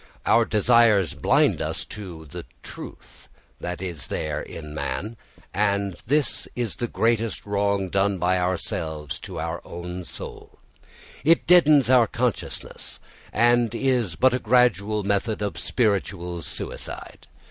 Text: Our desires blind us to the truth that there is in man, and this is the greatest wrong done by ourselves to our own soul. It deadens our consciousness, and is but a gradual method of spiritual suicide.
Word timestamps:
Our 0.25 0.45
desires 0.45 1.13
blind 1.13 1.61
us 1.61 1.85
to 1.85 2.25
the 2.25 2.43
truth 2.63 3.29
that 3.59 3.77
there 4.09 4.41
is 4.41 4.57
in 4.63 4.73
man, 4.73 5.15
and 5.53 5.95
this 6.07 6.47
is 6.55 6.77
the 6.77 6.87
greatest 6.87 7.45
wrong 7.45 7.87
done 7.87 8.17
by 8.17 8.39
ourselves 8.39 9.19
to 9.19 9.39
our 9.39 9.61
own 9.63 10.03
soul. 10.03 10.57
It 11.23 11.45
deadens 11.45 11.87
our 11.91 12.07
consciousness, 12.07 12.99
and 13.31 13.75
is 13.75 14.15
but 14.15 14.33
a 14.33 14.39
gradual 14.39 15.03
method 15.03 15.39
of 15.43 15.59
spiritual 15.59 16.41
suicide. 16.41 17.27